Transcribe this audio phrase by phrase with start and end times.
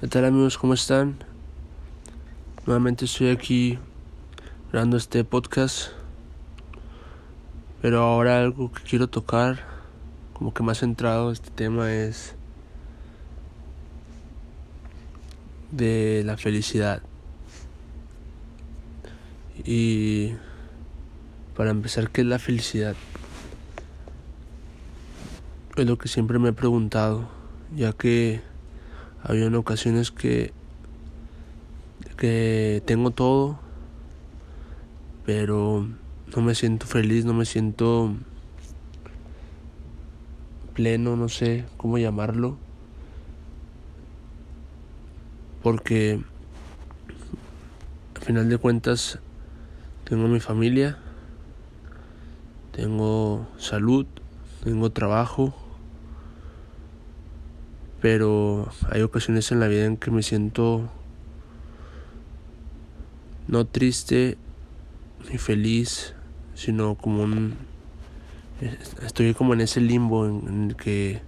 [0.00, 0.56] ¿Qué tal amigos?
[0.56, 1.16] ¿Cómo están?
[2.64, 3.78] Nuevamente estoy aquí
[4.72, 5.88] grabando este podcast.
[7.82, 9.62] Pero ahora algo que quiero tocar,
[10.32, 12.34] como que más centrado este tema es
[15.70, 17.02] de la felicidad.
[19.66, 20.32] Y
[21.54, 22.96] para empezar, ¿qué es la felicidad?
[25.76, 27.28] Es lo que siempre me he preguntado,
[27.76, 28.48] ya que
[29.22, 30.52] había ocasiones que
[32.16, 33.58] que tengo todo
[35.24, 35.86] pero
[36.34, 38.14] no me siento feliz no me siento
[40.74, 42.58] pleno no sé cómo llamarlo
[45.62, 46.20] porque
[48.16, 49.18] al final de cuentas
[50.04, 50.98] tengo mi familia
[52.72, 54.06] tengo salud
[54.64, 55.54] tengo trabajo
[58.00, 60.90] pero hay ocasiones en la vida en que me siento
[63.48, 64.38] no triste
[65.30, 66.14] ni feliz,
[66.54, 67.56] sino como un
[69.04, 71.20] estoy como en ese limbo en, el que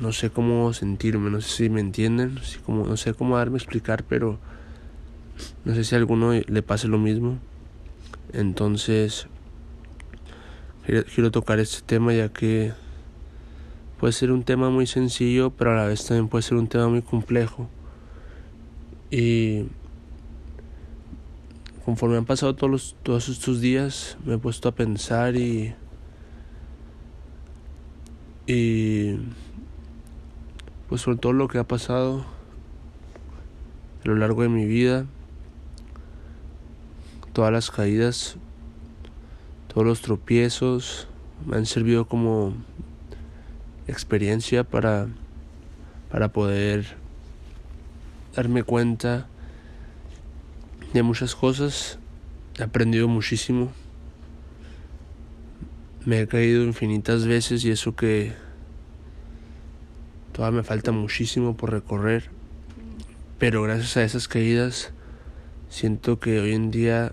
[0.00, 3.58] no sé cómo sentirme, no sé si me entienden, como, no sé cómo darme a
[3.58, 4.38] explicar, pero
[5.64, 7.38] no sé si a alguno le pase lo mismo.
[8.32, 9.28] Entonces,
[11.14, 12.72] quiero tocar este tema ya que
[13.98, 16.88] puede ser un tema muy sencillo, pero a la vez también puede ser un tema
[16.88, 17.68] muy complejo.
[19.10, 19.66] Y
[21.84, 25.74] conforme han pasado todos, los, todos estos días, me he puesto a pensar y,
[28.46, 29.18] y
[30.88, 32.24] pues sobre todo lo que ha pasado
[34.04, 35.06] a lo largo de mi vida,
[37.32, 38.36] todas las caídas,
[39.68, 41.08] todos los tropiezos,
[41.46, 42.54] me han servido como
[43.86, 45.08] experiencia para,
[46.10, 46.96] para poder
[48.34, 49.26] darme cuenta
[50.92, 51.98] de muchas cosas.
[52.58, 53.72] He aprendido muchísimo.
[56.04, 58.32] Me he caído infinitas veces y eso que
[60.32, 62.30] todavía me falta muchísimo por recorrer.
[63.38, 64.92] Pero gracias a esas caídas
[65.68, 67.12] siento que hoy en día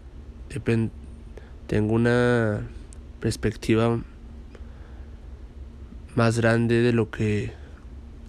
[1.68, 2.62] tengo una
[3.20, 4.02] perspectiva
[6.16, 7.54] más grande de lo que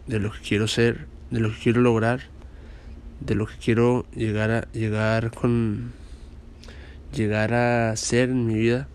[0.06, 2.20] de lo que quiero ser, de lo que quiero lograr,
[3.20, 5.93] de lo que quiero llegar a llegar con
[7.12, 8.88] llegar a ser en mi vida.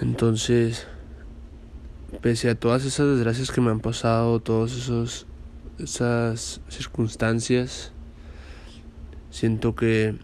[0.00, 0.86] Entonces,
[2.20, 5.26] pese a todas esas desgracias que me han pasado, todas esos
[5.78, 7.92] esas circunstancias,
[9.30, 10.14] siento que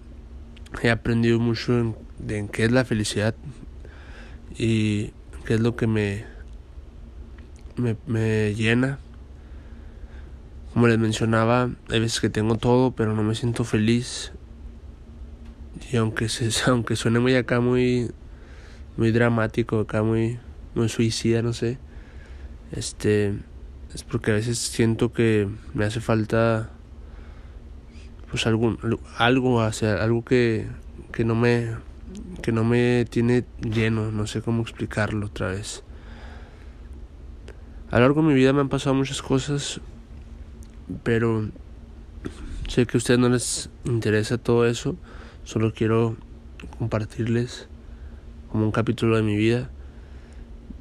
[0.83, 1.97] he aprendido mucho en,
[2.29, 3.35] en qué es la felicidad
[4.57, 5.13] y
[5.45, 6.32] qué es lo que me
[7.77, 8.99] me, me llena.
[10.73, 14.33] Como les mencionaba, hay veces que tengo todo, pero no me siento feliz.
[15.91, 18.11] Y aunque se, aunque suene muy acá muy
[18.97, 20.39] muy dramático, acá muy
[20.75, 21.79] muy suicida, no sé.
[22.73, 23.35] Este
[23.95, 26.71] es porque a veces siento que me hace falta
[28.31, 28.79] pues algún
[29.19, 30.67] algo algo que
[31.13, 31.75] que no me
[32.43, 35.85] que no me tiene lleno, no sé cómo explicarlo otra vez.
[37.93, 39.79] A lo largo de mi vida me han pasado muchas cosas,
[41.03, 41.51] pero
[42.67, 44.97] sé que a ustedes no les interesa todo eso,
[45.45, 46.17] solo quiero
[46.79, 47.69] compartirles
[48.51, 49.69] como un capítulo de mi vida.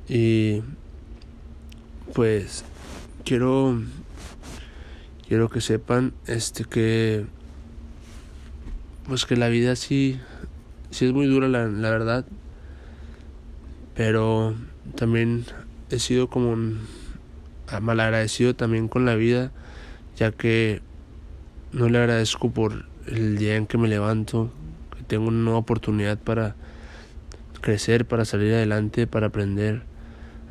[0.08, 0.62] Y
[2.14, 2.64] pues
[3.26, 3.78] quiero
[5.28, 7.26] quiero que sepan este que
[9.06, 10.18] pues que la vida sí
[10.92, 12.26] sí es muy dura la, la verdad.
[13.96, 14.56] Pero
[14.96, 15.44] también
[15.90, 17.01] he sido como un
[17.80, 19.52] malagradecido también con la vida,
[20.16, 20.82] ya que
[21.72, 24.52] no le agradezco por el día en que me levanto,
[24.96, 26.56] que tengo una nueva oportunidad para
[27.62, 29.84] crecer, para salir adelante, para aprender.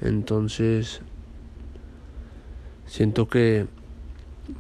[0.01, 1.03] Entonces,
[2.87, 3.67] siento que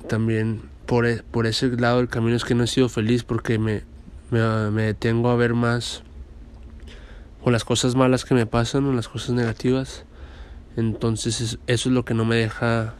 [0.09, 3.59] también por, e, por ese lado del camino es que no he sido feliz porque
[3.59, 3.83] me,
[4.30, 6.03] me, me detengo a ver más
[7.42, 10.04] o las cosas malas que me pasan o las cosas negativas
[10.77, 12.95] entonces eso es lo que no me deja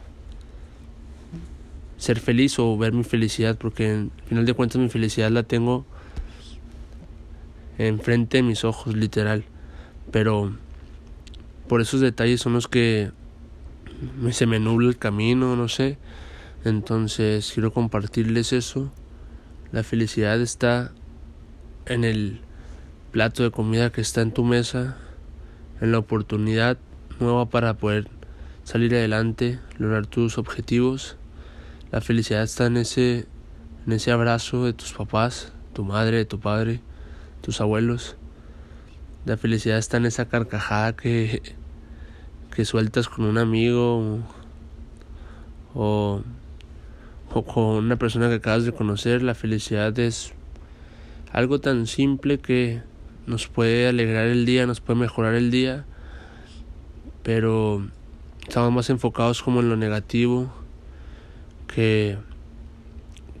[1.97, 5.85] ser feliz o ver mi felicidad, porque al final de cuentas mi felicidad la tengo
[7.77, 9.43] enfrente de mis ojos, literal.
[10.11, 10.51] Pero
[11.67, 13.11] por esos detalles son los que
[14.31, 15.97] se me nubla el camino, no sé.
[16.65, 18.91] Entonces quiero compartirles eso.
[19.71, 20.91] La felicidad está
[21.85, 22.41] en el
[23.11, 24.97] plato de comida que está en tu mesa,
[25.79, 26.77] en la oportunidad
[27.21, 28.07] nueva para poder
[28.63, 31.17] salir adelante, lograr tus objetivos.
[31.91, 33.27] La felicidad está en ese,
[33.85, 36.81] en ese abrazo de tus papás, tu madre, tu padre,
[37.41, 38.15] tus abuelos.
[39.25, 41.41] La felicidad está en esa carcajada que,
[42.55, 44.19] que sueltas con un amigo
[45.73, 46.21] o,
[47.33, 49.21] o con una persona que acabas de conocer.
[49.21, 50.33] La felicidad es
[51.31, 52.81] algo tan simple que
[53.27, 55.85] nos puede alegrar el día, nos puede mejorar el día,
[57.23, 57.85] pero
[58.47, 60.51] estamos más enfocados como en lo negativo
[61.67, 62.17] que,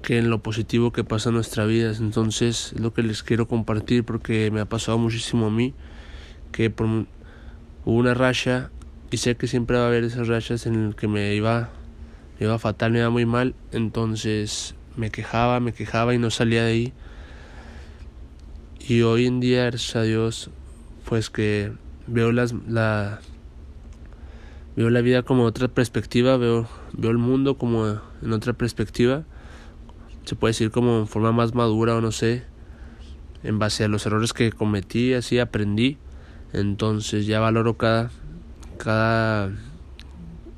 [0.01, 1.91] que en lo positivo que pasa en nuestra vida.
[1.97, 5.73] Entonces es lo que les quiero compartir porque me ha pasado muchísimo a mí,
[6.51, 7.05] que por, hubo
[7.85, 8.71] una racha
[9.11, 11.69] y sé que siempre va a haber esas rachas en las que me iba,
[12.39, 16.63] me iba fatal, me iba muy mal, entonces me quejaba, me quejaba y no salía
[16.63, 16.93] de ahí.
[18.87, 20.49] Y hoy en día, gracias a Dios,
[21.07, 21.71] pues que
[22.07, 23.19] veo las, la,
[24.81, 29.23] veo la vida como otra perspectiva, veo, veo el mundo como en otra perspectiva,
[30.25, 32.43] se puede decir como en forma más madura o no sé,
[33.43, 35.97] en base a los errores que cometí, así aprendí,
[36.51, 38.09] entonces ya valoro cada,
[38.77, 39.51] cada,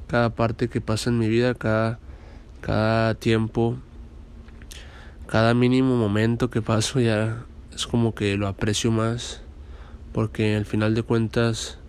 [0.07, 1.99] cada parte que pasa en mi vida, cada,
[2.61, 3.77] cada tiempo,
[5.27, 7.43] cada mínimo momento que paso ya
[7.75, 9.41] es como que lo aprecio más
[10.13, 11.79] porque al final de cuentas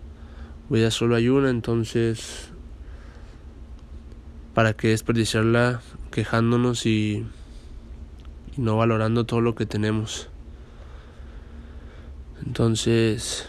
[0.69, 2.49] vida solo hay una entonces
[4.53, 5.81] para qué desperdiciarla
[6.11, 7.25] quejándonos y,
[8.57, 10.29] y no valorando todo lo que tenemos
[12.45, 13.47] entonces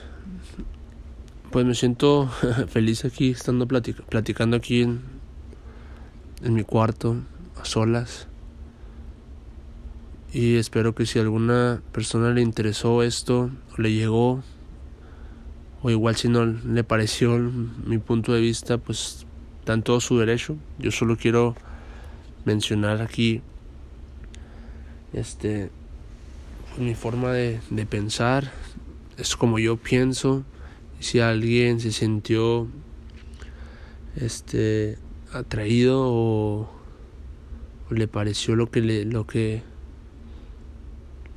[1.50, 2.28] pues me siento
[2.68, 5.00] feliz aquí estando platicando aquí en,
[6.42, 7.16] en mi cuarto
[7.60, 8.28] a solas.
[10.32, 14.42] Y espero que si alguna persona le interesó esto, o le llegó,
[15.86, 19.24] o igual si no le pareció mi punto de vista, pues
[19.64, 20.56] dan todo su derecho.
[20.80, 21.54] Yo solo quiero
[22.44, 23.40] mencionar aquí
[25.12, 25.70] este
[26.76, 28.50] mi forma de, de pensar,
[29.16, 30.44] es como yo pienso.
[30.98, 32.66] Si alguien se sintió
[34.16, 34.98] este
[35.32, 36.68] atraído o,
[37.90, 39.62] le pareció lo que le, lo que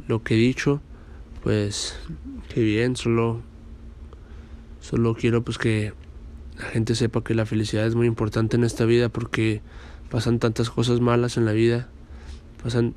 [0.07, 0.81] lo que he dicho,
[1.44, 1.96] pues
[2.51, 3.48] que bien, solo
[4.79, 5.93] solo quiero pues que
[6.57, 9.61] la gente sepa que la felicidad es muy importante en esta vida porque
[10.09, 11.87] pasan tantas cosas malas en la vida,
[12.61, 12.95] pasan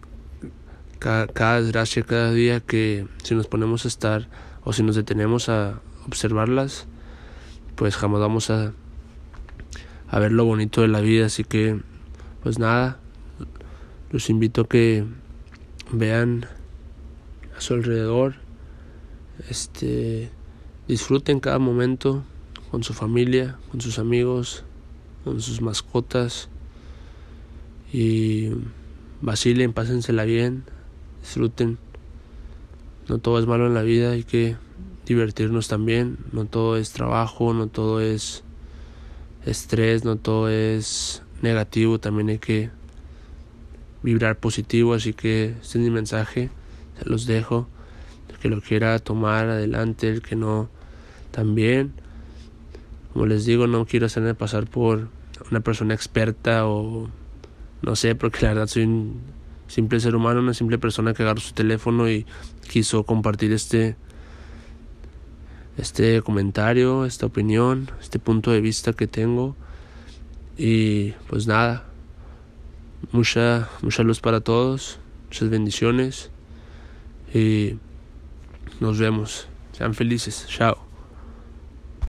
[0.98, 4.28] cada, desgracia cada día que si nos ponemos a estar
[4.64, 6.86] o si nos detenemos a observarlas,
[7.76, 8.72] pues jamás vamos a,
[10.08, 11.80] a ver lo bonito de la vida, así que
[12.42, 12.98] pues nada,
[14.10, 15.04] los invito a que
[15.92, 16.46] vean
[17.56, 18.34] a su alrededor.
[19.48, 20.30] Este,
[20.88, 22.22] disfruten cada momento
[22.70, 24.64] con su familia, con sus amigos,
[25.24, 26.48] con sus mascotas
[27.92, 28.50] y
[29.20, 30.64] vacilen, pásensela bien,
[31.20, 31.78] disfruten.
[33.08, 34.56] No todo es malo en la vida, hay que
[35.06, 38.42] divertirnos también, no todo es trabajo, no todo es
[39.44, 42.70] estrés, no todo es negativo, también hay que
[44.02, 46.50] vibrar positivo, así que este es mi mensaje
[46.98, 47.68] se los dejo.
[48.42, 50.68] Que lo quiera tomar adelante, el que no,
[51.30, 51.92] también.
[53.12, 55.08] Como les digo, no quiero hacerme pasar por
[55.50, 57.08] una persona experta o
[57.82, 59.20] no sé, porque la verdad soy un
[59.68, 62.26] simple ser humano, una simple persona que agarró su teléfono y
[62.68, 63.96] quiso compartir este
[65.78, 69.56] este comentario, esta opinión, este punto de vista que tengo.
[70.58, 71.84] Y pues nada,
[73.12, 76.30] mucha mucha luz para todos, muchas bendiciones
[77.32, 77.76] y
[78.82, 79.46] nos vemos.
[79.72, 80.46] Sean felices.
[80.48, 80.91] Chao.